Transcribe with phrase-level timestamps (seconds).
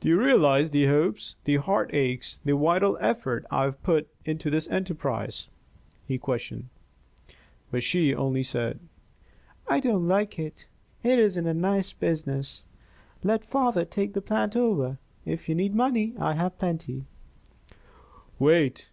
[0.00, 4.66] "Do you realize the hopes, the heartaches, the vital effort I have put into this
[4.70, 5.48] enterprise?"
[6.08, 6.70] he questioned.
[7.70, 8.80] But she only said:
[9.68, 10.66] "I don't like it.
[11.02, 12.64] It isn't a nice business.
[13.22, 14.96] Let father take the plant over.
[15.26, 17.04] If you need money, I have plenty"
[18.38, 18.90] "Wait!"